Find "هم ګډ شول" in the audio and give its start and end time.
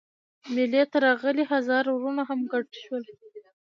2.29-3.03